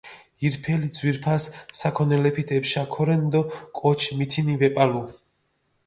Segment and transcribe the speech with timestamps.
[0.47, 3.41] ირფელი ძვირფასი საქონელეფით ეფშა ქორენ დო
[3.79, 5.03] კოჩი მითინი ვეპალუ.